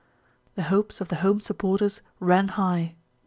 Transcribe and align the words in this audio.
The 0.55 0.63
hopes 0.63 0.99
of 0.99 1.09
the 1.09 1.17
home 1.17 1.39
sup 1.39 1.59
porters 1.59 2.01
ran 2.19 2.47
high. 2.57 2.95